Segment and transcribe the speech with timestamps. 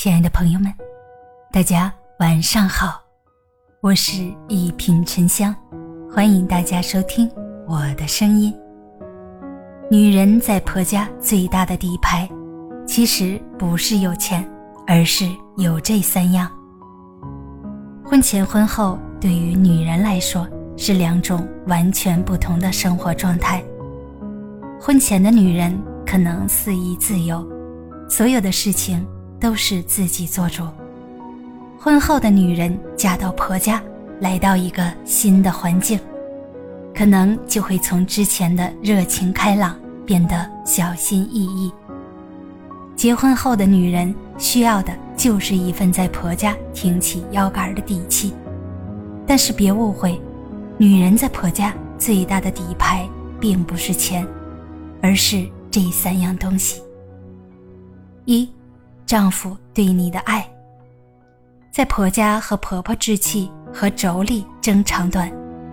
[0.00, 0.72] 亲爱的朋友们，
[1.50, 3.02] 大家晚上好，
[3.80, 5.52] 我是一品沉香，
[6.08, 7.28] 欢迎大家收听
[7.66, 8.54] 我的声音。
[9.90, 12.30] 女人在婆家最大的底牌，
[12.86, 14.48] 其实不是有钱，
[14.86, 16.48] 而是有这三样。
[18.04, 23.60] 婚前婚后对于女人来说是两种完全不同的生活状态。
[24.80, 25.76] 婚前的女人
[26.06, 27.44] 可能肆意自由，
[28.08, 29.04] 所有的事情。
[29.40, 30.66] 都是自己做主。
[31.78, 33.82] 婚后的女人嫁到婆家，
[34.20, 35.98] 来到一个新的环境，
[36.94, 41.72] 可能就会从之前的热情开朗变得小心翼翼。
[42.96, 48.34] 结婚后的女人需要的就是一份在婆家挺起腰杆的底气。
[49.24, 50.20] 但是别误会，
[50.78, 54.26] 女人在婆家最大的底牌并不是钱，
[55.00, 56.82] 而是这三样东西。
[58.24, 58.48] 一。
[59.08, 60.46] 丈夫对你的爱，
[61.70, 65.32] 在婆家和婆婆置气和妯娌争长短，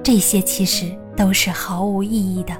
[0.00, 2.54] 这些其实都是毫无意义的。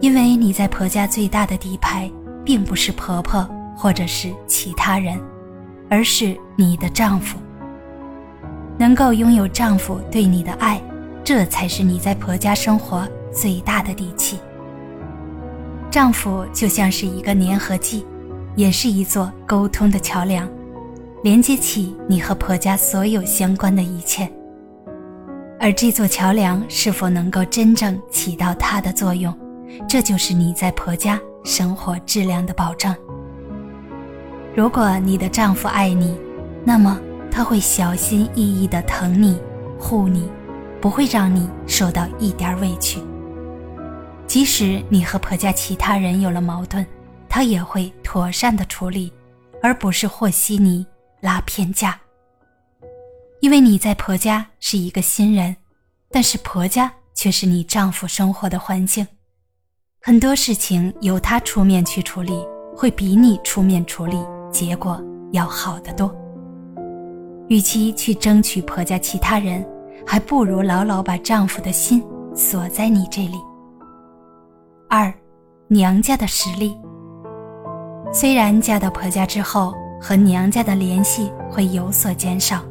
[0.00, 2.10] 因为你在婆家最大的底牌，
[2.44, 5.16] 并不是婆婆或者是其他人，
[5.88, 7.38] 而是你的丈夫。
[8.76, 10.82] 能够拥有丈夫对你的爱，
[11.22, 14.40] 这才是你在婆家生活最大的底气。
[15.88, 18.04] 丈夫就像是一个粘合剂。
[18.56, 20.48] 也是一座沟通的桥梁，
[21.22, 24.28] 连接起你和婆家所有相关的一切。
[25.60, 29.32] 而这座桥梁是否能够真正起到它的作用，
[29.88, 32.94] 这就是你在婆家生活质量的保证。
[34.54, 36.16] 如果你的丈夫爱你，
[36.64, 36.98] 那么
[37.30, 39.38] 他会小心翼翼地疼你、
[39.78, 40.30] 护你，
[40.80, 43.00] 不会让你受到一点委屈。
[44.26, 46.84] 即使你和婆家其他人有了矛盾。
[47.36, 49.12] 他也会妥善的处理，
[49.62, 50.86] 而不是和稀泥、
[51.20, 52.00] 拉偏架。
[53.42, 55.54] 因为你在婆家是一个新人，
[56.10, 59.06] 但是婆家却是你丈夫生活的环境，
[60.00, 62.42] 很多事情由他出面去处理，
[62.74, 64.16] 会比你出面处理
[64.50, 64.98] 结果
[65.32, 66.10] 要好得多。
[67.50, 69.62] 与其去争取婆家其他人，
[70.06, 72.02] 还不如牢牢把丈夫的心
[72.34, 73.36] 锁在你这里。
[74.88, 75.12] 二，
[75.68, 76.74] 娘家的实力。
[78.18, 82.62] 虽然嫁到婆家之后和娘家的联系会有所减少，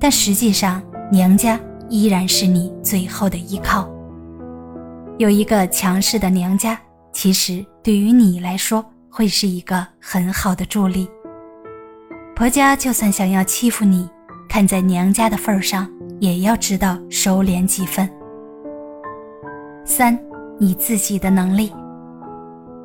[0.00, 0.82] 但实际上
[1.12, 1.60] 娘家
[1.90, 3.86] 依然是你最后的依靠。
[5.18, 6.80] 有一个强势的娘家，
[7.12, 11.06] 其实对于你来说会是一个很好的助力。
[12.34, 14.08] 婆家就算想要欺负你，
[14.48, 15.86] 看在娘家的份上，
[16.20, 18.08] 也要知道收敛几分。
[19.84, 20.18] 三，
[20.58, 21.70] 你自己的能力。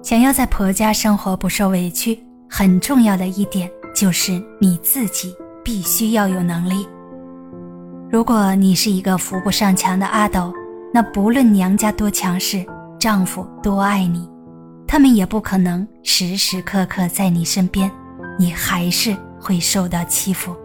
[0.01, 2.17] 想要在婆家生活不受委屈，
[2.49, 6.87] 很重要的一点就是你自己必须要有能力。
[8.09, 10.53] 如果你是一个扶不上墙的阿斗，
[10.93, 12.65] 那不论娘家多强势，
[12.97, 14.27] 丈夫多爱你，
[14.87, 17.91] 他们也不可能时时刻刻在你身边，
[18.37, 20.55] 你还是会受到欺负。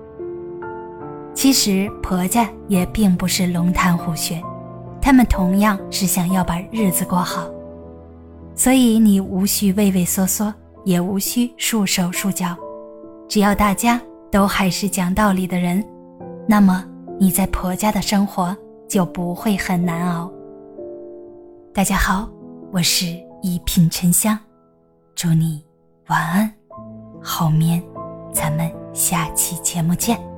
[1.34, 4.40] 其实婆家也并不是龙潭虎穴，
[5.02, 7.46] 他们同样是想要把日子过好。
[8.56, 10.52] 所以你无需畏畏缩缩，
[10.84, 12.56] 也无需束手束脚，
[13.28, 14.00] 只要大家
[14.30, 15.84] 都还是讲道理的人，
[16.46, 16.84] 那么
[17.18, 18.56] 你在婆家的生活
[18.88, 20.30] 就不会很难熬。
[21.72, 22.28] 大家好，
[22.70, 23.06] 我是
[23.42, 24.38] 一品沉香，
[25.16, 25.64] 祝你
[26.06, 26.52] 晚安，
[27.20, 27.82] 好眠，
[28.32, 30.33] 咱们下期节目见。